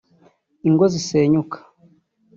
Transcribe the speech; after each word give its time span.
Ingo 0.67 0.85
zisenyuka 0.93 1.57